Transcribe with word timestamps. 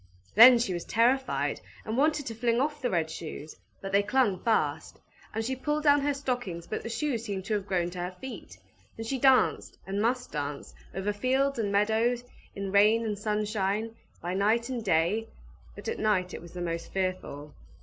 Then 0.33 0.57
she 0.57 0.73
was 0.73 0.83
terrified, 0.83 1.61
and 1.85 1.95
wanted 1.95 2.25
to 2.25 2.33
fling 2.33 2.59
off 2.59 2.81
the 2.81 2.89
red 2.89 3.07
shoes, 3.11 3.55
but 3.81 3.91
they 3.91 4.01
clung 4.01 4.39
fast; 4.39 4.97
and 5.31 5.45
she 5.45 5.55
pulled 5.55 5.83
down 5.83 6.01
her 6.01 6.15
stockings, 6.15 6.65
but 6.65 6.81
the 6.81 6.89
shoes 6.89 7.23
seemed 7.23 7.45
to 7.45 7.53
have 7.53 7.67
grown 7.67 7.91
to 7.91 7.99
her 7.99 8.15
feet. 8.19 8.57
And 8.97 9.05
she 9.05 9.19
danced, 9.19 9.77
and 9.85 10.01
must 10.01 10.31
dance, 10.31 10.73
over 10.95 11.13
fields 11.13 11.59
and 11.59 11.71
meadows, 11.71 12.23
in 12.55 12.71
rain 12.71 13.05
and 13.05 13.15
sunshine, 13.15 13.95
by 14.23 14.33
night 14.33 14.69
and 14.69 14.83
day; 14.83 15.27
but 15.75 15.87
at 15.87 15.99
night 15.99 16.33
it 16.33 16.41
was 16.41 16.53
the 16.53 16.61
most 16.61 16.91
fearful. 16.91 17.53